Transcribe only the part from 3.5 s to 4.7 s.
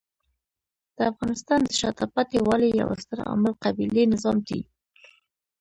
قبیلې نظام دی.